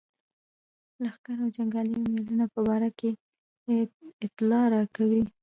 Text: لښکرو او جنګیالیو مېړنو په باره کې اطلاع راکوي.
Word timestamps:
لښکرو 1.03 1.43
او 1.45 1.53
جنګیالیو 1.55 2.03
مېړنو 2.13 2.45
په 2.53 2.59
باره 2.67 2.89
کې 2.99 3.09
اطلاع 4.25 4.65
راکوي. 4.75 5.23